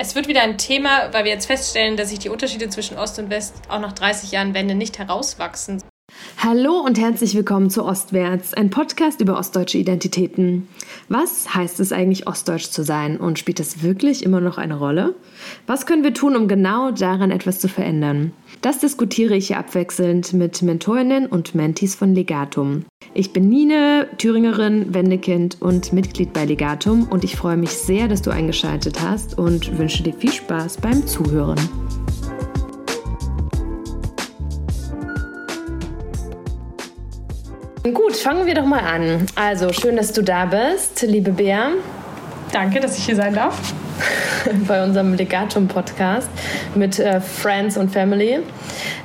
[0.00, 3.18] Es wird wieder ein Thema, weil wir jetzt feststellen, dass sich die Unterschiede zwischen Ost
[3.18, 5.82] und West auch nach 30 Jahren Wende nicht herauswachsen.
[6.38, 10.68] Hallo und herzlich willkommen zu Ostwärts, ein Podcast über ostdeutsche Identitäten.
[11.08, 15.16] Was heißt es eigentlich, ostdeutsch zu sein und spielt das wirklich immer noch eine Rolle?
[15.68, 18.32] Was können wir tun, um genau daran etwas zu verändern?
[18.62, 22.86] Das diskutiere ich hier abwechselnd mit Mentorinnen und Mentees von Legatum.
[23.12, 28.22] Ich bin Nine, Thüringerin, Wendekind und Mitglied bei Legatum und ich freue mich sehr, dass
[28.22, 31.58] du eingeschaltet hast und wünsche dir viel Spaß beim Zuhören.
[37.92, 39.26] Gut, fangen wir doch mal an.
[39.34, 41.72] Also, schön, dass du da bist, liebe Bea.
[42.52, 43.74] Danke, dass ich hier sein darf.
[44.68, 46.28] bei unserem Legatum-Podcast
[46.74, 48.40] mit äh, Friends und Family.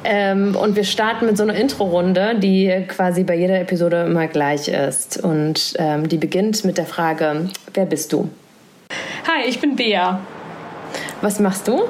[0.03, 4.67] Ähm, und wir starten mit so einer Intro-Runde, die quasi bei jeder Episode immer gleich
[4.67, 5.23] ist.
[5.23, 8.29] Und ähm, die beginnt mit der Frage: Wer bist du?
[9.27, 10.19] Hi, ich bin Bea.
[11.21, 11.83] Was machst du?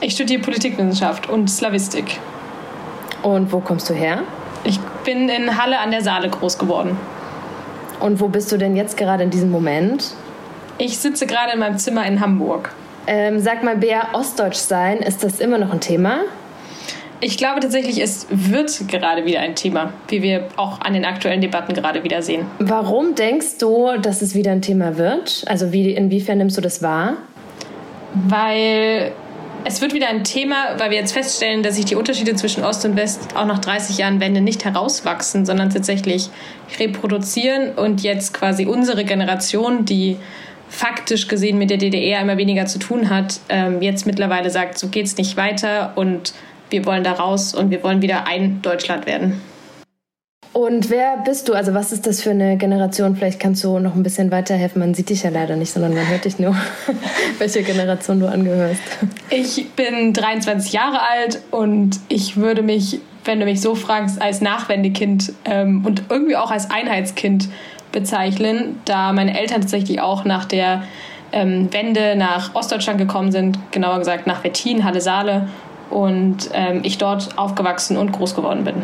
[0.00, 2.18] Ich studiere Politikwissenschaft und Slavistik.
[3.22, 4.22] Und wo kommst du her?
[4.64, 6.96] Ich bin in Halle an der Saale groß geworden.
[8.00, 10.14] Und wo bist du denn jetzt gerade in diesem Moment?
[10.84, 12.72] Ich sitze gerade in meinem Zimmer in Hamburg.
[13.06, 16.22] Ähm, sag mal, Bea, Ostdeutsch sein, ist das immer noch ein Thema?
[17.20, 21.40] Ich glaube tatsächlich, es wird gerade wieder ein Thema, wie wir auch an den aktuellen
[21.40, 22.46] Debatten gerade wieder sehen.
[22.58, 25.44] Warum denkst du, dass es wieder ein Thema wird?
[25.46, 27.12] Also wie, inwiefern nimmst du das wahr?
[28.14, 29.12] Weil
[29.64, 32.84] es wird wieder ein Thema, weil wir jetzt feststellen, dass sich die Unterschiede zwischen Ost
[32.84, 36.28] und West auch nach 30 Jahren Wende nicht herauswachsen, sondern tatsächlich
[36.80, 40.16] reproduzieren und jetzt quasi unsere Generation, die
[40.72, 44.88] faktisch gesehen mit der DDR immer weniger zu tun hat, ähm, jetzt mittlerweile sagt, so
[44.88, 46.32] geht es nicht weiter und
[46.70, 49.40] wir wollen da raus und wir wollen wieder ein Deutschland werden.
[50.54, 51.54] Und wer bist du?
[51.54, 53.16] Also was ist das für eine Generation?
[53.16, 54.80] Vielleicht kannst du noch ein bisschen weiterhelfen.
[54.80, 56.56] Man sieht dich ja leider nicht, sondern man hört dich nur,
[57.38, 58.80] welche Generation du angehörst.
[59.30, 64.40] Ich bin 23 Jahre alt und ich würde mich, wenn du mich so fragst, als
[64.40, 67.48] Nachwendekind ähm, und irgendwie auch als Einheitskind
[67.92, 70.82] bezeichnen, da meine Eltern tatsächlich auch nach der
[71.32, 75.48] ähm, Wende nach Ostdeutschland gekommen sind, genauer gesagt nach Wettin, Halle Saale
[75.90, 78.74] und ähm, ich dort aufgewachsen und groß geworden bin.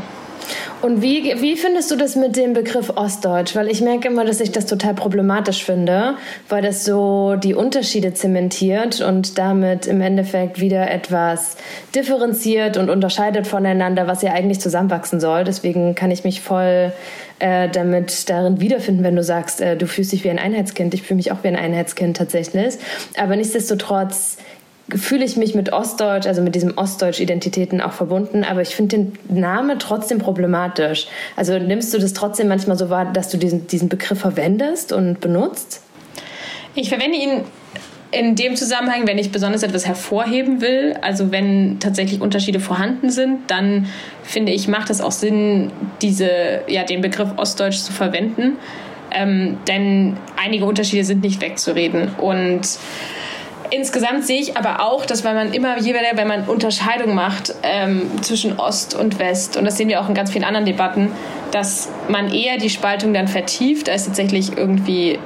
[0.80, 3.56] Und wie, wie findest du das mit dem Begriff Ostdeutsch?
[3.56, 6.14] Weil ich merke immer, dass ich das total problematisch finde,
[6.48, 11.56] weil das so die Unterschiede zementiert und damit im Endeffekt wieder etwas
[11.94, 15.44] differenziert und unterscheidet voneinander, was ja eigentlich zusammenwachsen soll.
[15.44, 16.92] Deswegen kann ich mich voll
[17.40, 20.94] äh, damit darin wiederfinden, wenn du sagst, äh, du fühlst dich wie ein Einheitskind.
[20.94, 22.74] Ich fühle mich auch wie ein Einheitskind tatsächlich.
[23.16, 24.38] Aber nichtsdestotrotz
[24.94, 29.12] fühle ich mich mit Ostdeutsch, also mit diesem Ostdeutsch-Identitäten auch verbunden, aber ich finde den
[29.28, 31.08] Namen trotzdem problematisch.
[31.36, 35.20] Also nimmst du das trotzdem manchmal so wahr, dass du diesen, diesen Begriff verwendest und
[35.20, 35.82] benutzt?
[36.74, 37.42] Ich verwende ihn
[38.10, 43.50] in dem Zusammenhang, wenn ich besonders etwas hervorheben will, also wenn tatsächlich Unterschiede vorhanden sind,
[43.50, 43.86] dann
[44.22, 46.30] finde ich, macht es auch Sinn, diese,
[46.68, 48.56] ja, den Begriff Ostdeutsch zu verwenden.
[49.10, 52.10] Ähm, denn einige Unterschiede sind nicht wegzureden.
[52.18, 52.78] Und
[53.70, 58.10] Insgesamt sehe ich aber auch, dass wenn man immer wieder, wenn man Unterscheidung macht ähm,
[58.22, 61.12] zwischen Ost und West, und das sehen wir auch in ganz vielen anderen Debatten,
[61.50, 65.18] dass man eher die Spaltung dann vertieft, als tatsächlich irgendwie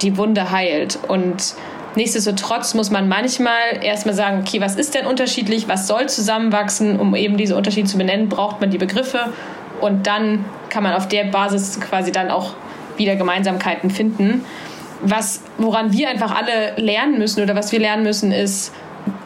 [0.00, 0.98] die Wunde heilt.
[1.08, 1.54] Und
[1.94, 7.14] nichtsdestotrotz muss man manchmal erstmal sagen, okay, was ist denn unterschiedlich, was soll zusammenwachsen, um
[7.14, 9.32] eben diese Unterschiede zu benennen, braucht man die Begriffe.
[9.80, 12.54] Und dann kann man auf der Basis quasi dann auch
[12.96, 14.44] wieder Gemeinsamkeiten finden
[15.02, 18.72] was, woran wir einfach alle lernen müssen oder was wir lernen müssen, ist,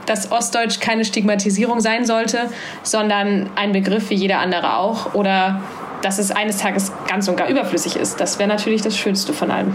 [0.07, 2.51] dass Ostdeutsch keine Stigmatisierung sein sollte,
[2.83, 5.61] sondern ein Begriff wie jeder andere auch oder
[6.03, 8.21] dass es eines Tages ganz und gar überflüssig ist.
[8.21, 9.75] Das wäre natürlich das Schönste von allem.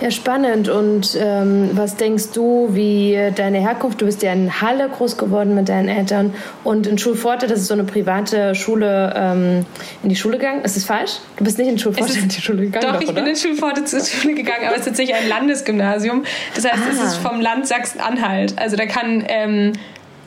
[0.00, 0.68] Ja, spannend.
[0.68, 4.00] Und ähm, was denkst du, wie deine Herkunft?
[4.00, 7.68] Du bist ja in Halle groß geworden mit deinen Eltern und in Schulforte, das ist
[7.68, 9.66] so eine private Schule, ähm,
[10.02, 10.62] in die Schule gegangen.
[10.62, 11.18] Ist das falsch?
[11.36, 12.86] Du bist nicht in Schulforte in die Schule gegangen?
[12.86, 13.22] Doch, doch ich oder?
[13.22, 16.24] bin in Schulforte zur Schule gegangen, aber es ist tatsächlich ein Landesgymnasium.
[16.54, 16.90] Das heißt, ah.
[16.92, 18.58] es ist vom Land Sachsen-Anhalt.
[18.58, 19.72] Also da kann ähm,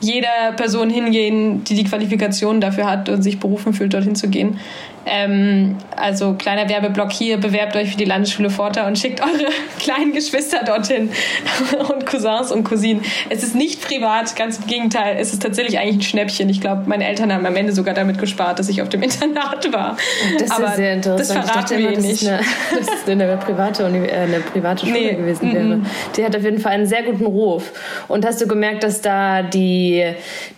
[0.00, 4.60] jeder Person hingehen, die die Qualifikation dafür hat und sich berufen fühlt, dorthin zu gehen.
[5.08, 10.12] Ähm, also kleiner Werbeblock hier, bewerbt euch für die Landesschule Forta und schickt eure kleinen
[10.12, 11.10] Geschwister dorthin
[11.88, 13.02] und Cousins und Cousinen.
[13.30, 16.48] Es ist nicht privat, ganz im Gegenteil, es ist tatsächlich eigentlich ein Schnäppchen.
[16.48, 19.72] Ich glaube, meine Eltern haben am Ende sogar damit gespart, dass ich auf dem Internat
[19.72, 19.96] war.
[20.38, 21.38] Das Aber ist sehr interessant.
[21.44, 22.26] Das verraten wir immer, nicht.
[22.26, 25.14] Eine, dass es eine private, äh, eine private Schule nee.
[25.14, 25.80] gewesen wäre.
[26.16, 27.72] Die hat auf jeden Fall einen sehr guten Ruf.
[28.08, 30.04] Und hast du gemerkt, dass da die,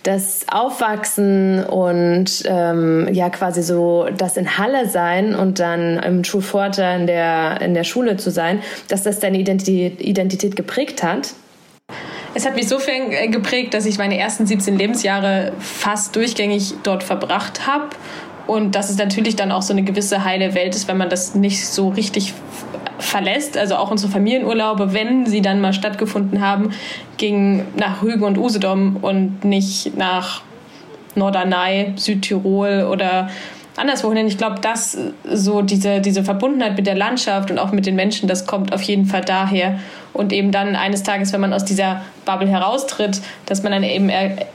[0.03, 7.01] das Aufwachsen und ähm, ja quasi so das in Halle sein und dann im Schulvorteil
[7.01, 11.33] in der, in der Schule zu sein, dass das deine Identität, Identität geprägt hat?
[12.33, 17.03] es hat mich sofern äh, geprägt, dass ich meine ersten 17 Lebensjahre fast durchgängig dort
[17.03, 17.89] verbracht habe.
[18.47, 21.35] Und dass es natürlich dann auch so eine gewisse heile Welt ist, wenn man das
[21.35, 22.33] nicht so richtig
[22.99, 23.57] verlässt.
[23.57, 26.71] Also auch unsere Familienurlaube, wenn sie dann mal stattgefunden haben,
[27.17, 30.41] gingen nach Rügen und Usedom und nicht nach
[31.15, 33.29] Norderney, Südtirol oder
[33.81, 34.27] anderswohin.
[34.27, 38.29] Ich glaube, dass so diese, diese Verbundenheit mit der Landschaft und auch mit den Menschen,
[38.29, 39.79] das kommt auf jeden Fall daher.
[40.13, 44.11] Und eben dann eines Tages, wenn man aus dieser Bubble heraustritt, dass man dann eben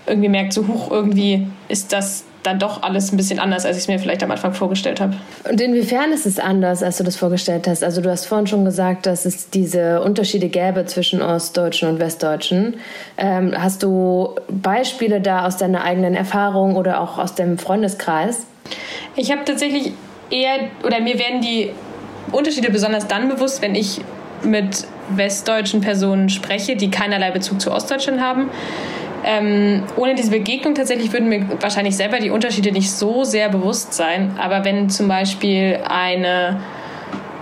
[0.06, 3.82] irgendwie merkt, so hoch irgendwie ist das dann doch alles ein bisschen anders, als ich
[3.82, 5.14] es mir vielleicht am Anfang vorgestellt habe.
[5.50, 7.82] Und inwiefern ist es anders, als du das vorgestellt hast?
[7.82, 12.76] Also du hast vorhin schon gesagt, dass es diese Unterschiede gäbe zwischen Ostdeutschen und Westdeutschen.
[13.17, 18.46] Ähm, hast du Beispiele da aus deiner eigenen Erfahrung oder auch aus dem Freundeskreis?
[19.17, 19.93] Ich habe tatsächlich
[20.31, 21.71] eher, oder mir werden die
[22.33, 24.01] Unterschiede besonders dann bewusst, wenn ich
[24.43, 28.51] mit westdeutschen Personen spreche, die keinerlei Bezug zu Ostdeutschland haben.
[29.25, 33.95] Ähm, ohne diese Begegnung tatsächlich würden mir wahrscheinlich selber die Unterschiede nicht so sehr bewusst
[33.95, 34.37] sein.
[34.39, 36.61] Aber wenn zum Beispiel eine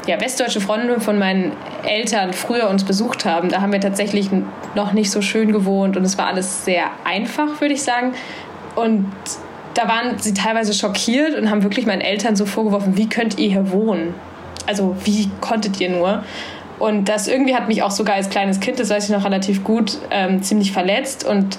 [0.06, 1.52] ja, westdeutsche Freundin von meinen
[1.84, 4.30] Eltern früher uns besucht haben, da haben wir tatsächlich
[4.74, 8.14] noch nicht so schön gewohnt und es war alles sehr einfach, würde ich sagen.
[8.76, 9.06] Und
[9.74, 13.48] da waren sie teilweise schockiert und haben wirklich meinen Eltern so vorgeworfen, wie könnt ihr
[13.48, 14.14] hier wohnen?
[14.66, 16.24] Also wie konntet ihr nur?
[16.78, 19.62] Und das irgendwie hat mich auch sogar als kleines Kind, das weiß ich noch relativ
[19.62, 21.58] gut, ähm, ziemlich verletzt und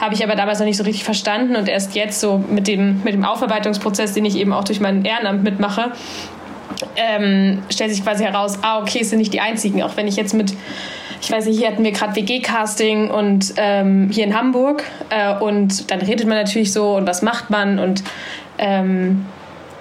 [0.00, 3.02] habe ich aber damals noch nicht so richtig verstanden und erst jetzt so mit dem,
[3.04, 5.92] mit dem Aufarbeitungsprozess, den ich eben auch durch mein Ehrenamt mitmache,
[6.96, 9.82] ähm, stellt sich quasi heraus, ah, okay, es sind nicht die einzigen.
[9.82, 10.54] Auch wenn ich jetzt mit
[11.24, 15.90] ich weiß nicht, hier hatten wir gerade WG-Casting und ähm, hier in Hamburg äh, und
[15.90, 18.04] dann redet man natürlich so und was macht man und
[18.58, 19.24] ähm,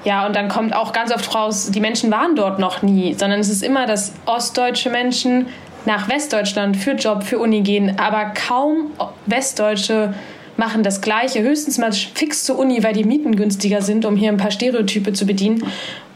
[0.05, 3.41] ja, und dann kommt auch ganz oft raus, die Menschen waren dort noch nie, sondern
[3.41, 5.47] es ist immer, dass ostdeutsche Menschen
[5.85, 8.91] nach Westdeutschland für Job, für Uni gehen, aber kaum
[9.25, 10.13] Westdeutsche
[10.55, 14.29] machen das Gleiche, höchstens mal fix zur Uni, weil die Mieten günstiger sind, um hier
[14.29, 15.63] ein paar Stereotype zu bedienen.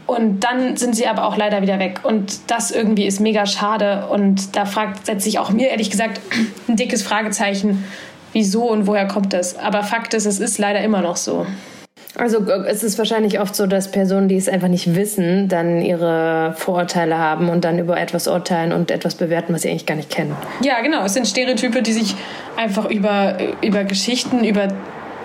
[0.08, 2.00] Und dann sind sie aber auch leider wieder weg.
[2.02, 4.06] Und das irgendwie ist mega schade.
[4.10, 6.22] Und da fragt, setze ich auch mir ehrlich gesagt
[6.66, 7.84] ein dickes Fragezeichen,
[8.32, 9.58] wieso und woher kommt das.
[9.58, 11.46] Aber Fakt ist, es ist leider immer noch so.
[12.16, 16.54] Also es ist wahrscheinlich oft so, dass Personen, die es einfach nicht wissen, dann ihre
[16.56, 20.08] Vorurteile haben und dann über etwas urteilen und etwas bewerten, was sie eigentlich gar nicht
[20.10, 20.34] kennen.
[20.62, 21.04] Ja, genau.
[21.04, 22.16] Es sind Stereotype, die sich
[22.56, 24.68] einfach über, über Geschichten, über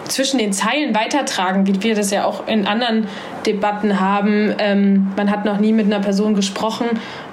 [0.08, 3.08] zwischen den Zeilen weitertragen, wie wir das ja auch in anderen
[3.46, 4.54] Debatten haben.
[4.58, 6.88] Ähm, man hat noch nie mit einer Person gesprochen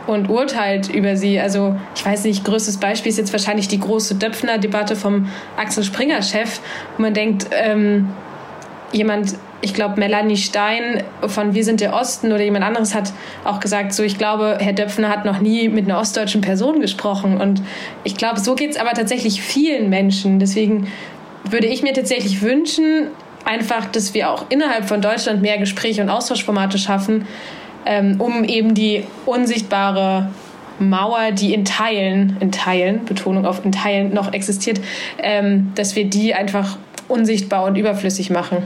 [0.07, 1.39] und urteilt über sie.
[1.41, 6.61] Also ich weiß nicht, größtes Beispiel ist jetzt wahrscheinlich die große Döpfner-Debatte vom Axel Springer-Chef,
[6.97, 8.09] wo man denkt, ähm,
[8.93, 13.13] jemand, ich glaube Melanie Stein von Wir sind der Osten oder jemand anderes hat
[13.45, 17.41] auch gesagt, so ich glaube, Herr Döpfner hat noch nie mit einer ostdeutschen Person gesprochen.
[17.41, 17.63] Und
[18.03, 20.39] ich glaube, so geht es aber tatsächlich vielen Menschen.
[20.39, 20.89] Deswegen
[21.53, 23.09] würde ich mir tatsächlich wünschen,
[23.45, 27.27] einfach, dass wir auch innerhalb von Deutschland mehr Gespräche und Austauschformate schaffen,
[27.87, 30.31] ähm, um eben die unsichtbare
[30.79, 34.81] Mauer, die in Teilen, in Teilen, Betonung auf in Teilen noch existiert,
[35.19, 38.59] ähm, dass wir die einfach unsichtbar und überflüssig machen.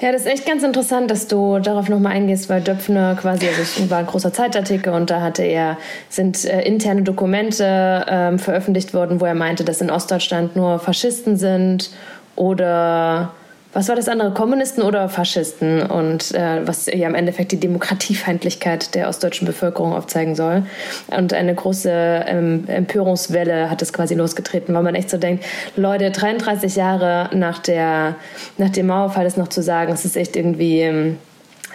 [0.00, 3.62] Ja, das ist echt ganz interessant, dass du darauf nochmal eingehst, weil Döpfner quasi, also
[3.62, 8.92] es war ein großer Zeitartikel und da hatte er, sind äh, interne Dokumente ähm, veröffentlicht
[8.92, 11.90] worden, wo er meinte, dass in Ostdeutschland nur Faschisten sind
[12.36, 13.32] oder
[13.74, 18.94] was war das andere, Kommunisten oder Faschisten und äh, was ja im Endeffekt die Demokratiefeindlichkeit
[18.94, 20.62] der ostdeutschen Bevölkerung aufzeigen soll.
[21.08, 25.44] Und eine große ähm, Empörungswelle hat es quasi losgetreten, weil man echt so denkt,
[25.76, 28.14] Leute, 33 Jahre nach, der,
[28.58, 30.80] nach dem Mauerfall ist noch zu sagen, es ist echt irgendwie...
[30.80, 31.18] Ähm,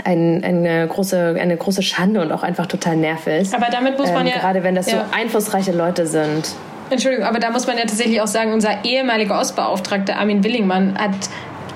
[0.05, 3.53] ein, eine, große, eine große Schande und auch einfach total nervig.
[3.53, 4.39] Aber damit muss man ähm, ja.
[4.39, 4.99] Gerade wenn das ja.
[4.99, 6.55] so einflussreiche Leute sind.
[6.89, 11.29] Entschuldigung, aber da muss man ja tatsächlich auch sagen, unser ehemaliger Ostbeauftragter Armin Willingmann hat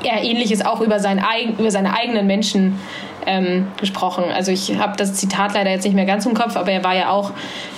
[0.03, 1.23] er ähnliches auch über, sein,
[1.57, 2.79] über seine eigenen Menschen
[3.25, 4.25] ähm, gesprochen.
[4.33, 6.95] Also ich habe das Zitat leider jetzt nicht mehr ganz im Kopf, aber er war
[6.95, 7.31] ja auch,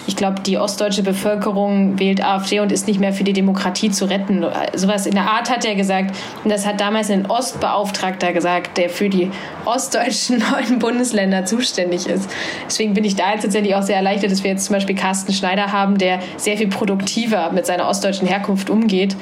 [0.08, 4.06] ich glaube, die ostdeutsche Bevölkerung wählt AfD und ist nicht mehr für die Demokratie zu
[4.06, 4.46] retten.
[4.74, 6.16] Sowas in der Art hat er gesagt.
[6.44, 9.32] Und das hat damals ein Ostbeauftragter gesagt, der für die
[9.66, 12.30] ostdeutschen neuen Bundesländer zuständig ist.
[12.66, 15.34] Deswegen bin ich da jetzt tatsächlich auch sehr erleichtert, dass wir jetzt zum Beispiel Carsten
[15.34, 19.16] Schneider haben, der sehr viel produktiver mit seiner ostdeutschen Herkunft umgeht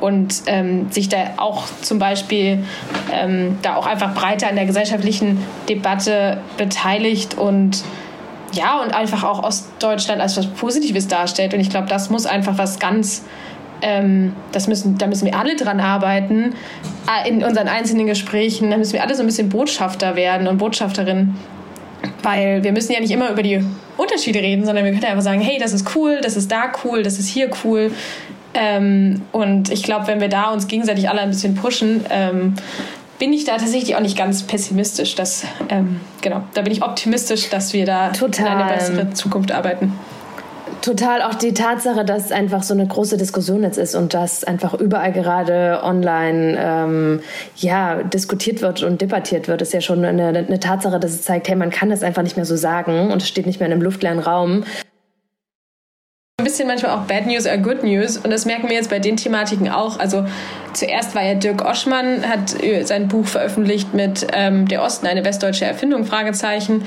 [0.00, 2.64] und ähm, sich da auch zum Beispiel
[3.12, 7.82] ähm, da auch einfach breiter an der gesellschaftlichen Debatte beteiligt und
[8.52, 11.54] ja, und einfach auch Ostdeutschland als was Positives darstellt.
[11.54, 13.24] Und ich glaube, das muss einfach was ganz,
[13.82, 16.54] ähm, das müssen, da müssen wir alle dran arbeiten,
[17.08, 20.58] äh, in unseren einzelnen Gesprächen, da müssen wir alle so ein bisschen Botschafter werden und
[20.58, 21.36] Botschafterinnen.
[22.22, 23.64] Weil wir müssen ja nicht immer über die
[23.96, 27.02] Unterschiede reden, sondern wir können einfach sagen, hey, das ist cool, das ist da cool,
[27.02, 27.90] das ist hier cool
[28.54, 32.54] Ähm, und ich glaube, wenn wir da uns gegenseitig alle ein bisschen pushen, ähm,
[33.18, 35.14] bin ich da tatsächlich auch nicht ganz pessimistisch.
[35.14, 38.46] Dass, ähm, genau, da bin ich optimistisch, dass wir da Total.
[38.46, 39.92] in eine bessere Zukunft arbeiten.
[40.82, 44.74] Total auch die Tatsache, dass einfach so eine große Diskussion jetzt ist und dass einfach
[44.74, 47.20] überall gerade online ähm,
[47.56, 51.48] ja, diskutiert wird und debattiert wird, ist ja schon eine, eine Tatsache, dass es zeigt,
[51.48, 53.72] hey, man kann das einfach nicht mehr so sagen und es steht nicht mehr in
[53.72, 54.64] einem luftleeren Raum.
[56.44, 58.98] Ein bisschen manchmal auch Bad News are Good News und das merken wir jetzt bei
[58.98, 59.98] den Thematiken auch.
[59.98, 60.26] Also
[60.74, 65.64] zuerst war ja Dirk Oschmann, hat sein Buch veröffentlicht mit ähm, Der Osten, eine westdeutsche
[65.64, 66.84] Erfindung, Fragezeichen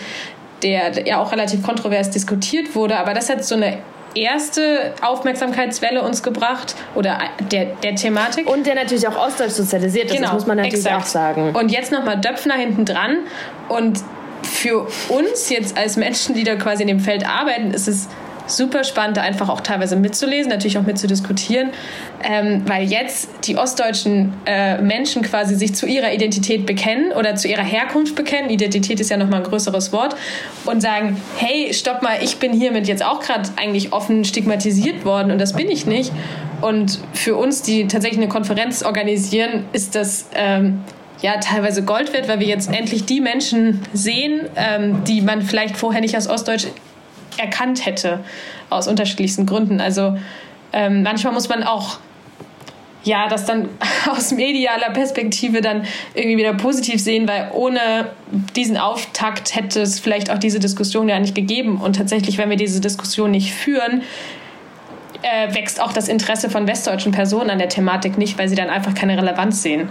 [0.61, 2.97] der ja auch relativ kontrovers diskutiert wurde.
[2.97, 3.79] Aber das hat so eine
[4.13, 7.19] erste Aufmerksamkeitswelle uns gebracht oder
[7.51, 8.47] der, der Thematik.
[8.47, 11.01] Und der natürlich auch ostdeutsch sozialisiert ist, genau, das muss man natürlich exakt.
[11.01, 11.55] auch sagen.
[11.55, 13.17] Und jetzt nochmal Döpfner hinten dran.
[13.69, 13.99] Und
[14.43, 18.07] für uns jetzt als Menschen, die da quasi in dem Feld arbeiten, ist es
[18.47, 21.69] super spannend, einfach auch teilweise mitzulesen, natürlich auch mitzudiskutieren,
[22.23, 27.47] ähm, weil jetzt die ostdeutschen äh, Menschen quasi sich zu ihrer Identität bekennen oder zu
[27.47, 28.49] ihrer Herkunft bekennen.
[28.49, 30.15] Identität ist ja nochmal ein größeres Wort
[30.65, 35.31] und sagen, hey, stopp mal, ich bin hiermit jetzt auch gerade eigentlich offen stigmatisiert worden
[35.31, 36.11] und das bin ich nicht.
[36.61, 40.81] Und für uns, die tatsächlich eine Konferenz organisieren, ist das ähm,
[41.21, 45.77] ja teilweise Gold wert, weil wir jetzt endlich die Menschen sehen, ähm, die man vielleicht
[45.77, 46.67] vorher nicht als Ostdeutsch
[47.39, 48.19] erkannt hätte,
[48.69, 49.81] aus unterschiedlichsten Gründen.
[49.81, 50.17] Also
[50.73, 51.99] ähm, manchmal muss man auch
[53.03, 53.69] ja, das dann
[54.09, 58.11] aus medialer Perspektive dann irgendwie wieder positiv sehen, weil ohne
[58.55, 61.79] diesen Auftakt hätte es vielleicht auch diese Diskussion ja nicht gegeben.
[61.81, 64.03] Und tatsächlich, wenn wir diese Diskussion nicht führen,
[65.23, 68.69] äh, wächst auch das Interesse von westdeutschen Personen an der Thematik nicht, weil sie dann
[68.69, 69.89] einfach keine Relevanz sehen.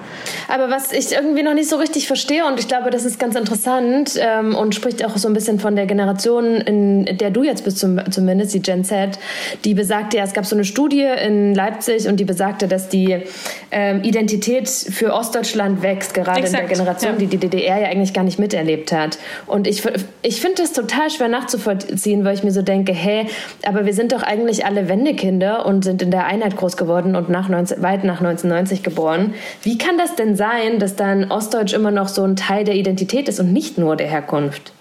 [0.49, 3.35] Aber was ich irgendwie noch nicht so richtig verstehe, und ich glaube, das ist ganz
[3.35, 7.64] interessant ähm, und spricht auch so ein bisschen von der Generation, in der du jetzt
[7.64, 9.18] bist, zum, zumindest, die Gen Z,
[9.64, 13.23] die besagte ja, es gab so eine Studie in Leipzig und die besagte, dass die
[13.71, 17.18] ähm, Identität für Ostdeutschland wächst, gerade Exakt, in der Generation, ja.
[17.18, 19.18] die die DDR ja eigentlich gar nicht miterlebt hat.
[19.47, 19.83] Und ich,
[20.23, 23.26] ich finde das total schwer nachzuvollziehen, weil ich mir so denke, hey,
[23.66, 27.17] aber wir sind doch eigentlich alle Wendekinder Kinder und sind in der Einheit groß geworden
[27.17, 29.35] und nach 19, weit nach 1990 geboren.
[29.63, 33.29] Wie kann das denn sein, dass dann Ostdeutsch immer noch so ein Teil der Identität
[33.29, 34.73] ist und nicht nur der Herkunft?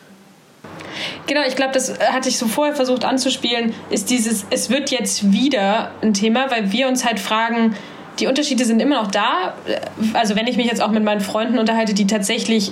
[1.27, 5.31] Genau, ich glaube, das hatte ich so vorher versucht anzuspielen, ist dieses, es wird jetzt
[5.31, 7.75] wieder ein Thema, weil wir uns halt fragen,
[8.19, 9.55] die Unterschiede sind immer noch da.
[10.13, 12.71] Also wenn ich mich jetzt auch mit meinen Freunden unterhalte, die tatsächlich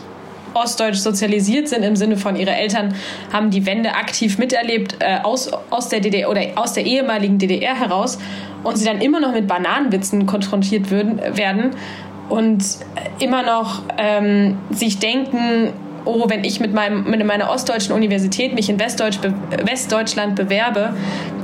[0.54, 2.94] ostdeutsch sozialisiert sind, im Sinne von ihre Eltern
[3.32, 7.76] haben die Wende aktiv miterlebt äh, aus, aus der DDR oder aus der ehemaligen DDR
[7.76, 8.18] heraus
[8.64, 11.72] und sie dann immer noch mit Bananenwitzen konfrontiert würden, werden
[12.30, 12.64] und
[13.20, 15.74] immer noch ähm, sich denken,
[16.06, 19.20] oh, wenn ich mit, meinem, mit meiner ostdeutschen Universität mich in Westdeutsch,
[19.64, 20.94] Westdeutschland bewerbe,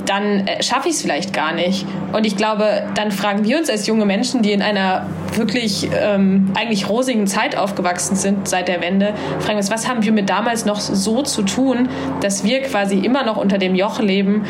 [0.06, 1.86] dann äh, schaffe ich es vielleicht gar nicht.
[2.12, 6.50] Und ich glaube, dann fragen wir uns als junge Menschen, die in einer wirklich ähm,
[6.54, 10.28] eigentlich rosigen Zeit aufgewachsen sind seit der Wende, fragen wir uns, was haben wir mit
[10.28, 11.88] damals noch so zu tun,
[12.20, 14.44] dass wir quasi immer noch unter dem Joch leben,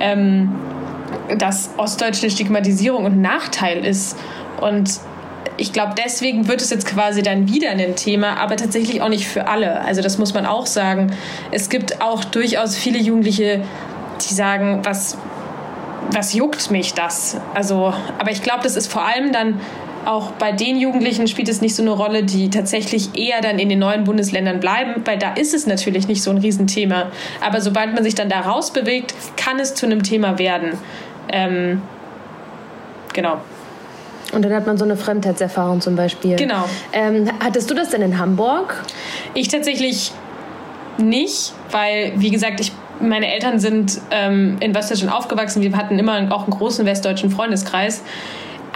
[0.00, 0.52] ähm,
[1.38, 4.18] dass ostdeutsche Stigmatisierung und Nachteil ist.
[4.60, 5.00] Und
[5.56, 9.26] ich glaube, deswegen wird es jetzt quasi dann wieder ein Thema, aber tatsächlich auch nicht
[9.26, 9.80] für alle.
[9.80, 11.14] Also das muss man auch sagen.
[11.50, 13.62] Es gibt auch durchaus viele Jugendliche,
[14.28, 15.16] die sagen, was,
[16.10, 17.36] was juckt mich das?
[17.54, 19.60] Also, aber ich glaube, das ist vor allem dann
[20.06, 23.68] auch bei den Jugendlichen spielt es nicht so eine Rolle, die tatsächlich eher dann in
[23.68, 27.06] den neuen Bundesländern bleiben, weil da ist es natürlich nicht so ein Riesenthema.
[27.40, 30.78] Aber sobald man sich dann da rausbewegt, kann es zu einem Thema werden.
[31.32, 31.82] Ähm,
[33.14, 33.38] genau.
[34.32, 36.36] Und dann hat man so eine Fremdheitserfahrung zum Beispiel.
[36.36, 36.68] Genau.
[36.92, 38.82] Ähm, hattest du das denn in Hamburg?
[39.34, 40.12] Ich tatsächlich
[40.98, 45.62] nicht, weil, wie gesagt, ich, meine Eltern sind ähm, in Westdeutschland aufgewachsen.
[45.62, 48.02] Wir hatten immer auch einen großen westdeutschen Freundeskreis.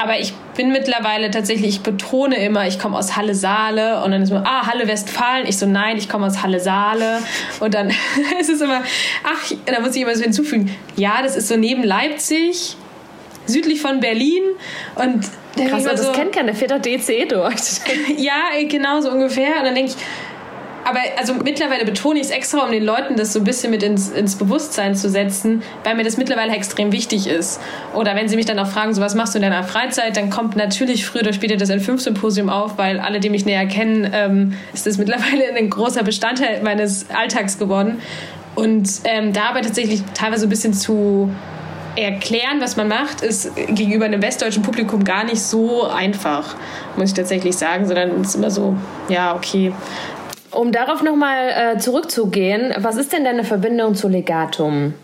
[0.00, 4.23] Aber ich bin mittlerweile tatsächlich, ich betone immer, ich komme aus Halle Saale und dann
[4.23, 5.45] ist man, ah, Halle Westfalen.
[5.49, 7.19] Ich so, nein, ich komme aus Halle Saale.
[7.59, 7.88] Und dann
[8.40, 8.83] ist es immer,
[9.25, 12.76] ach, da muss ich immer so hinzufügen, ja, das ist so neben Leipzig,
[13.49, 14.43] südlich von Berlin.
[14.95, 15.25] Und
[15.57, 17.81] Krass, das so, kennt keiner, der fährt doch DCE durch.
[18.17, 19.59] ja, genau so ungefähr.
[19.59, 19.97] Und dann denke ich,
[20.88, 23.83] aber also mittlerweile betone ich es extra, um den Leuten das so ein bisschen mit
[23.83, 27.61] ins, ins Bewusstsein zu setzen, weil mir das mittlerweile extrem wichtig ist.
[27.95, 30.31] Oder wenn sie mich dann auch fragen, so was machst du in deiner Freizeit, dann
[30.31, 34.55] kommt natürlich früher oder später das N5-Symposium auf, weil alle, die mich näher kennen, ähm,
[34.73, 38.00] ist das mittlerweile ein großer Bestandteil meines Alltags geworden.
[38.55, 41.31] Und ähm, da aber tatsächlich teilweise ein bisschen zu
[41.99, 46.55] erklären, was man macht, ist gegenüber einem westdeutschen Publikum gar nicht so einfach,
[46.97, 48.76] muss ich tatsächlich sagen, sondern es ist immer so,
[49.09, 49.73] ja, okay.
[50.50, 54.95] Um darauf nochmal äh, zurückzugehen, was ist denn deine Verbindung zu Legatum?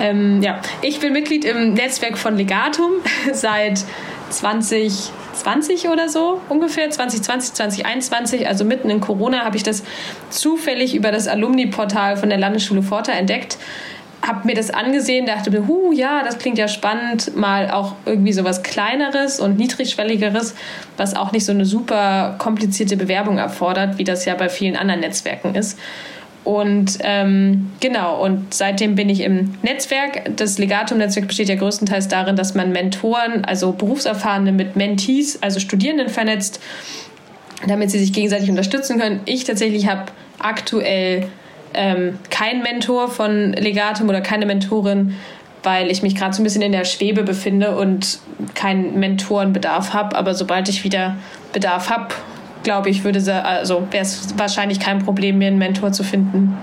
[0.00, 2.90] Ähm, ja, ich bin Mitglied im Netzwerk von Legatum
[3.32, 3.84] seit
[4.30, 9.82] 2020 oder so ungefähr, 2020, 2021, also mitten in Corona habe ich das
[10.30, 13.58] zufällig über das Alumni-Portal von der Landesschule Forta entdeckt
[14.22, 18.32] habe mir das angesehen, dachte mir, hu, ja, das klingt ja spannend, mal auch irgendwie
[18.32, 20.54] sowas Kleineres und Niedrigschwelligeres,
[20.96, 25.00] was auch nicht so eine super komplizierte Bewerbung erfordert, wie das ja bei vielen anderen
[25.00, 25.78] Netzwerken ist.
[26.44, 30.36] Und ähm, genau, und seitdem bin ich im Netzwerk.
[30.36, 36.08] Das Legatum-Netzwerk besteht ja größtenteils darin, dass man Mentoren, also Berufserfahrene mit Mentees, also Studierenden
[36.08, 36.60] vernetzt,
[37.66, 39.20] damit sie sich gegenseitig unterstützen können.
[39.24, 40.06] Ich tatsächlich habe
[40.40, 41.28] aktuell
[41.74, 45.16] ähm, keinen Mentor von Legatum oder keine Mentorin,
[45.62, 48.18] weil ich mich gerade so ein bisschen in der Schwebe befinde und
[48.54, 50.16] keinen Mentorenbedarf habe.
[50.16, 51.16] Aber sobald ich wieder
[51.52, 52.08] Bedarf habe,
[52.62, 56.56] glaube ich, würde also wäre es wahrscheinlich kein Problem, mir einen Mentor zu finden.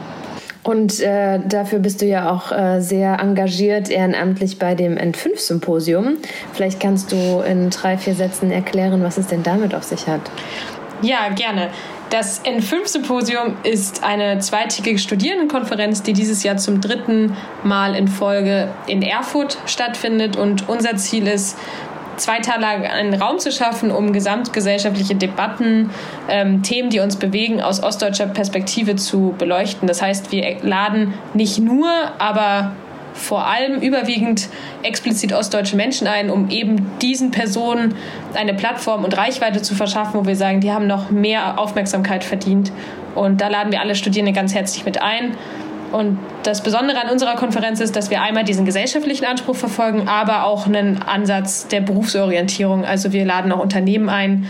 [0.64, 6.18] Und äh, dafür bist du ja auch äh, sehr engagiert ehrenamtlich bei dem N5-Symposium.
[6.54, 10.22] Vielleicht kannst du in drei, vier Sätzen erklären, was es denn damit auf sich hat.
[11.02, 11.70] Ja, gerne.
[12.10, 19.04] Das N5-Symposium ist eine zweitägige Studierendenkonferenz, die dieses Jahr zum dritten Mal in Folge in
[19.04, 20.36] Erfurt stattfindet.
[20.36, 21.56] Und unser Ziel ist,
[22.18, 25.92] zwei Tage einen Raum zu schaffen, um gesamtgesellschaftliche Debatten,
[26.28, 29.88] ähm, Themen, die uns bewegen, aus ostdeutscher Perspektive zu beleuchten.
[29.88, 32.74] Das heißt, wir laden nicht nur, aber
[33.20, 34.50] vor allem überwiegend
[34.82, 37.96] explizit ostdeutsche Menschen ein, um eben diesen Personen
[38.34, 42.72] eine Plattform und Reichweite zu verschaffen, wo wir sagen, die haben noch mehr Aufmerksamkeit verdient.
[43.16, 45.36] Und da laden wir alle Studierende ganz herzlich mit ein.
[45.92, 50.46] Und das Besondere an unserer Konferenz ist, dass wir einmal diesen gesellschaftlichen Anspruch verfolgen, aber
[50.46, 52.86] auch einen Ansatz der Berufsorientierung.
[52.86, 54.46] Also wir laden auch Unternehmen ein,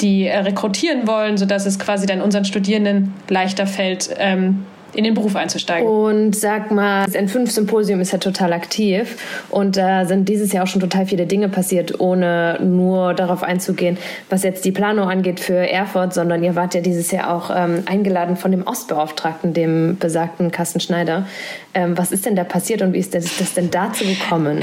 [0.00, 5.14] die äh, rekrutieren wollen, sodass es quasi dann unseren Studierenden leichter fällt, ähm, in den
[5.14, 5.88] Beruf einzusteigen.
[5.88, 9.16] Und sag mal, das N5-Symposium ist ja total aktiv
[9.48, 13.96] und da sind dieses Jahr auch schon total viele Dinge passiert, ohne nur darauf einzugehen,
[14.28, 17.82] was jetzt die Planung angeht für Erfurt, sondern ihr wart ja dieses Jahr auch ähm,
[17.86, 21.26] eingeladen von dem Ostbeauftragten, dem besagten Carsten Schneider.
[21.74, 24.62] Ähm, was ist denn da passiert und wie ist das, das denn dazu gekommen?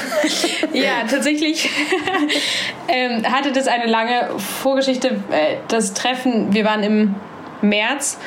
[0.74, 1.70] ja, tatsächlich
[2.88, 6.52] ähm, hatte das eine lange Vorgeschichte, äh, das Treffen.
[6.52, 7.14] Wir waren im
[7.62, 8.18] März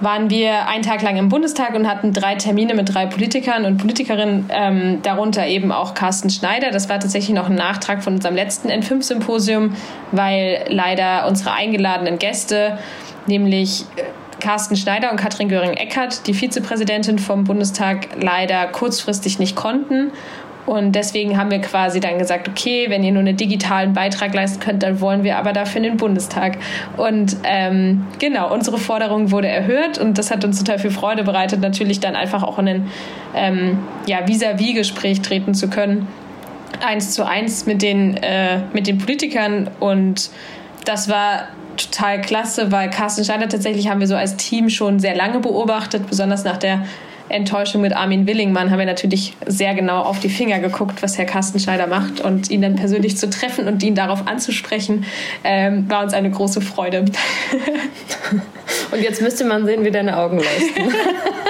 [0.00, 3.76] waren wir einen Tag lang im Bundestag und hatten drei Termine mit drei Politikern und
[3.76, 6.70] Politikerinnen, ähm, darunter eben auch Carsten Schneider.
[6.70, 9.74] Das war tatsächlich noch ein Nachtrag von unserem letzten N5-Symposium,
[10.12, 12.78] weil leider unsere eingeladenen Gäste,
[13.26, 14.02] nämlich äh,
[14.40, 20.12] Carsten Schneider und Katrin Göring-Eckardt, die Vizepräsidentin vom Bundestag, leider kurzfristig nicht konnten
[20.70, 24.60] und deswegen haben wir quasi dann gesagt, okay, wenn ihr nur einen digitalen Beitrag leisten
[24.60, 26.58] könnt, dann wollen wir aber dafür in den Bundestag.
[26.96, 31.60] Und ähm, genau, unsere Forderung wurde erhört und das hat uns total viel Freude bereitet,
[31.60, 32.86] natürlich dann einfach auch in ein
[33.34, 36.06] ähm, ja, vis-à-vis-Gespräch treten zu können.
[36.86, 40.30] Eins zu eins mit den, äh, mit den Politikern und
[40.84, 45.16] das war total klasse, weil Carsten Schneider tatsächlich haben wir so als Team schon sehr
[45.16, 46.84] lange beobachtet, besonders nach der
[47.30, 51.24] Enttäuschung mit Armin Willingmann haben wir natürlich sehr genau auf die Finger geguckt, was Herr
[51.24, 55.04] Carsten Schneider macht und ihn dann persönlich zu treffen und ihn darauf anzusprechen,
[55.44, 57.04] ähm, war uns eine große Freude.
[58.92, 60.94] und jetzt müsste man sehen, wie deine Augen leuchten.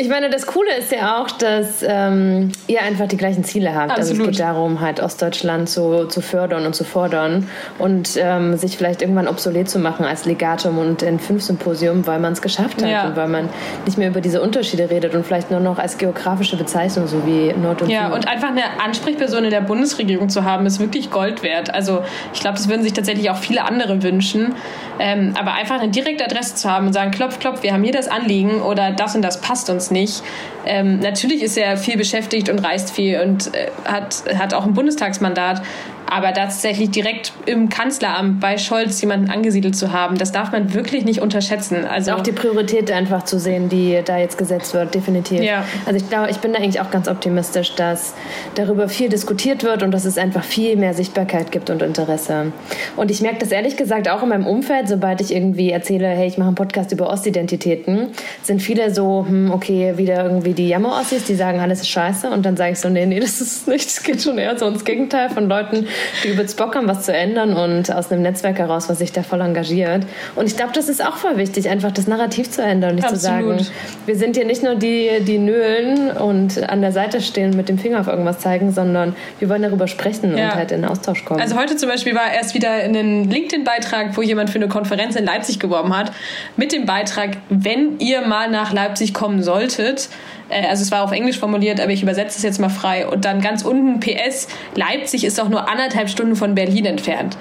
[0.00, 3.90] Ich meine, das Coole ist ja auch, dass ähm, ihr einfach die gleichen Ziele habt.
[3.90, 4.10] Absolut.
[4.10, 8.76] Also es geht darum, halt Ostdeutschland zu, zu fördern und zu fordern und ähm, sich
[8.76, 12.82] vielleicht irgendwann obsolet zu machen als Legatum und in fünf Symposium, weil man es geschafft
[12.82, 13.06] hat ja.
[13.06, 13.48] und weil man
[13.84, 17.52] nicht mehr über diese Unterschiede redet und vielleicht nur noch als geografische Bezeichnung, so wie
[17.52, 18.14] Nord und Ja, Süd.
[18.14, 21.72] und einfach eine Ansprechperson in der Bundesregierung zu haben, ist wirklich Gold wert.
[21.74, 24.54] Also ich glaube, das würden sich tatsächlich auch viele andere wünschen.
[25.00, 27.92] Ähm, aber einfach eine direkte Adresse zu haben und sagen, klopf, klopf, wir haben hier
[27.92, 30.22] das Anliegen oder das und das passt uns nicht.
[30.66, 34.74] Ähm, natürlich ist er viel beschäftigt und reist viel und äh, hat, hat auch ein
[34.74, 35.62] Bundestagsmandat.
[36.06, 41.04] Aber tatsächlich direkt im Kanzleramt bei Scholz jemanden angesiedelt zu haben, das darf man wirklich
[41.04, 41.84] nicht unterschätzen.
[41.84, 45.40] Also auch die Priorität einfach zu sehen, die da jetzt gesetzt wird, definitiv.
[45.42, 45.64] Ja.
[45.86, 48.14] Also ich glaube, ich bin da eigentlich auch ganz optimistisch, dass
[48.54, 52.52] darüber viel diskutiert wird und dass es einfach viel mehr Sichtbarkeit gibt und Interesse.
[52.96, 56.28] Und ich merke das ehrlich gesagt auch in meinem Umfeld, sobald ich irgendwie erzähle, hey,
[56.28, 58.08] ich mache einen Podcast über Ostidentitäten,
[58.42, 62.30] sind viele so, hm, okay, wieder irgendwie die Jammer-Ossis, die sagen, alles ist scheiße.
[62.30, 64.66] Und dann sage ich so, nee, nee, das ist nicht, es geht schon eher so
[64.66, 65.86] ins Gegenteil von Leuten,
[66.22, 69.22] die übelst Bock haben, was zu ändern und aus einem Netzwerk heraus, was sich da
[69.22, 70.06] voll engagiert.
[70.34, 73.04] Und ich glaube, das ist auch voll wichtig, einfach das Narrativ zu ändern und nicht
[73.04, 73.58] Absolut.
[73.58, 73.66] zu sagen,
[74.06, 77.68] wir sind hier nicht nur die, die nölen und an der Seite stehen und mit
[77.68, 80.46] dem Finger auf irgendwas zeigen, sondern wir wollen darüber sprechen ja.
[80.46, 81.40] und halt in den Austausch kommen.
[81.40, 85.24] Also heute zum Beispiel war erst wieder ein LinkedIn-Beitrag, wo jemand für eine Konferenz in
[85.24, 86.12] Leipzig geworben hat,
[86.56, 90.08] mit dem Beitrag, wenn ihr mal nach Leipzig kommen solltet,
[90.50, 93.06] also es war auf Englisch formuliert, aber ich übersetze es jetzt mal frei.
[93.06, 97.36] Und dann ganz unten PS, Leipzig ist auch nur anderthalb Stunden von Berlin entfernt.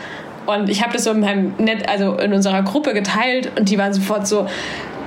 [0.45, 3.77] Und ich habe das so in meinem Net, also in unserer Gruppe geteilt und die
[3.77, 4.45] waren sofort so,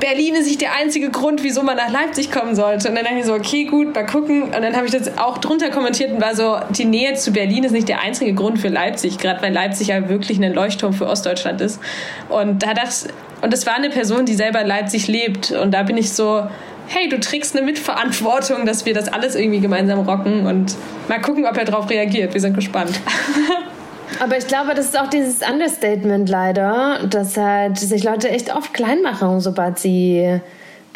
[0.00, 2.88] Berlin ist nicht der einzige Grund, wieso man nach Leipzig kommen sollte.
[2.88, 4.42] Und dann dachte ich so, okay, gut, mal gucken.
[4.42, 7.64] Und dann habe ich das auch drunter kommentiert und war so, die Nähe zu Berlin
[7.64, 11.06] ist nicht der einzige Grund für Leipzig, gerade weil Leipzig ja wirklich ein Leuchtturm für
[11.06, 11.80] Ostdeutschland ist.
[12.28, 13.08] Und da das,
[13.40, 15.52] und das war eine Person, die selber in Leipzig lebt.
[15.52, 16.42] Und da bin ich so,
[16.88, 20.74] hey, du trägst eine Mitverantwortung, dass wir das alles irgendwie gemeinsam rocken und
[21.08, 22.34] mal gucken, ob er darauf reagiert.
[22.34, 22.92] Wir sind gespannt.
[24.20, 28.72] Aber ich glaube, das ist auch dieses Understatement leider, dass halt sich Leute echt oft
[28.72, 30.40] klein machen, sobald sie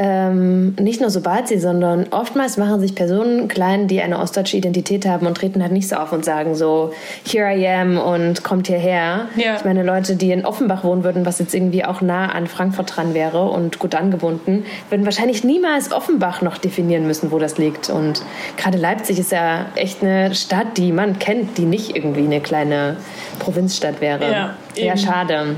[0.02, 5.04] ähm, nicht nur sobald sie, sondern oftmals machen sich Personen klein, die eine ostdeutsche Identität
[5.04, 8.68] haben und treten halt nicht so auf und sagen so, here I am und kommt
[8.68, 9.26] hierher.
[9.36, 9.56] Ja.
[9.56, 12.96] Ich meine, Leute, die in Offenbach wohnen würden, was jetzt irgendwie auch nah an Frankfurt
[12.96, 17.90] dran wäre und gut angebunden, würden wahrscheinlich niemals Offenbach noch definieren müssen, wo das liegt.
[17.90, 18.22] Und
[18.56, 22.96] gerade Leipzig ist ja echt eine Stadt, die man kennt, die nicht irgendwie eine kleine
[23.38, 24.32] Provinzstadt wäre.
[24.32, 25.56] Ja, ja schade.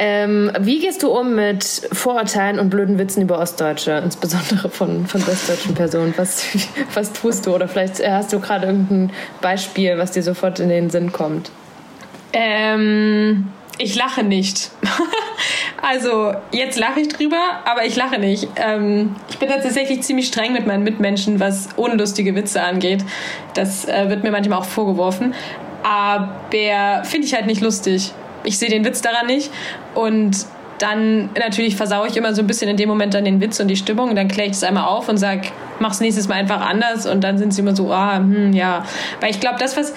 [0.00, 5.26] Ähm, wie gehst du um mit Vorurteilen und blöden Witzen über Ostdeutsche, insbesondere von, von
[5.26, 6.14] westdeutschen Personen?
[6.16, 6.44] Was,
[6.94, 7.54] was tust du?
[7.54, 11.50] Oder vielleicht hast du gerade irgendein Beispiel, was dir sofort in den Sinn kommt?
[12.32, 14.70] Ähm, ich lache nicht.
[15.82, 18.46] also jetzt lache ich drüber, aber ich lache nicht.
[18.54, 23.04] Ähm, ich bin tatsächlich ziemlich streng mit meinen Mitmenschen, was unlustige Witze angeht.
[23.54, 25.34] Das äh, wird mir manchmal auch vorgeworfen.
[25.82, 26.34] Aber
[27.02, 28.12] finde ich halt nicht lustig
[28.48, 29.50] ich sehe den Witz daran nicht.
[29.94, 30.46] Und
[30.78, 33.68] dann natürlich versaue ich immer so ein bisschen in dem Moment dann den Witz und
[33.68, 34.10] die Stimmung.
[34.10, 35.48] Und dann kläre ich das einmal auf und sage,
[35.80, 37.06] mach's nächstes Mal einfach anders.
[37.06, 38.84] Und dann sind sie immer so, ah, hm, ja.
[39.20, 39.92] Weil ich glaube, das, was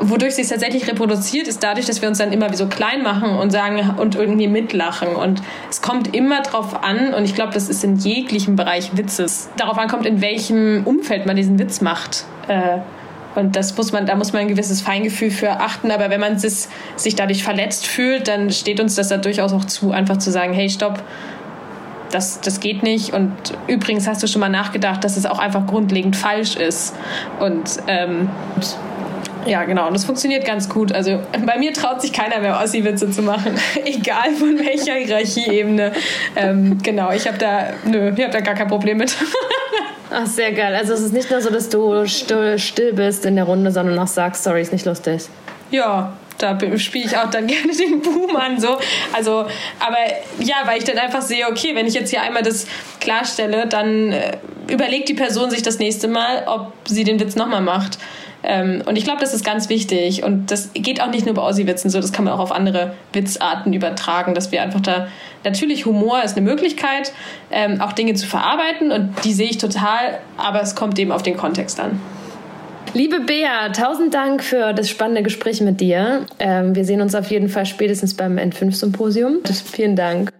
[0.00, 3.36] wodurch sich tatsächlich reproduziert, ist dadurch, dass wir uns dann immer wie so klein machen
[3.36, 5.08] und sagen und irgendwie mitlachen.
[5.08, 9.50] Und es kommt immer drauf an, und ich glaube, das ist in jeglichem Bereich Witzes,
[9.56, 12.24] darauf ankommt, in welchem Umfeld man diesen Witz macht.
[12.48, 12.78] Äh,
[13.34, 15.90] und das muss man, da muss man ein gewisses Feingefühl für achten.
[15.90, 19.92] Aber wenn man sich dadurch verletzt fühlt, dann steht uns das da durchaus auch zu,
[19.92, 21.02] einfach zu sagen, hey, stopp,
[22.10, 23.12] das, das geht nicht.
[23.12, 23.32] Und
[23.68, 26.96] übrigens hast du schon mal nachgedacht, dass es auch einfach grundlegend falsch ist.
[27.38, 28.28] Und ähm,
[29.46, 29.86] ja, genau.
[29.86, 30.92] Und das funktioniert ganz gut.
[30.92, 33.54] Also bei mir traut sich keiner mehr, Ossi-Witze zu machen.
[33.84, 35.92] Egal von welcher Hierarchieebene.
[36.36, 39.16] Ähm, genau, ich habe da, nö, ich habe da gar kein Problem mit.
[40.10, 40.74] Ach, sehr geil.
[40.74, 44.08] Also es ist nicht nur so, dass du still, bist in der Runde, sondern auch
[44.08, 45.22] sagst, sorry, ist nicht lustig.
[45.70, 48.58] Ja, da spiele ich auch dann gerne den Boom an.
[48.60, 48.78] So.
[49.12, 49.46] Also,
[49.78, 49.98] aber
[50.40, 52.66] ja, weil ich dann einfach sehe, okay, wenn ich jetzt hier einmal das
[52.98, 57.60] klarstelle, dann äh, überlegt die Person sich das nächste Mal, ob sie den Witz nochmal
[57.60, 57.98] macht.
[58.42, 60.22] Ähm, und ich glaube, das ist ganz wichtig.
[60.22, 62.94] Und das geht auch nicht nur bei Aussie-Witzen so, das kann man auch auf andere
[63.12, 65.08] Witzarten übertragen, dass wir einfach da,
[65.44, 67.12] natürlich Humor ist eine Möglichkeit,
[67.50, 71.22] ähm, auch Dinge zu verarbeiten und die sehe ich total, aber es kommt eben auf
[71.22, 72.00] den Kontext an.
[72.92, 76.26] Liebe Bea, tausend Dank für das spannende Gespräch mit dir.
[76.40, 79.38] Ähm, wir sehen uns auf jeden Fall spätestens beim N5-Symposium.
[79.72, 80.39] Vielen Dank.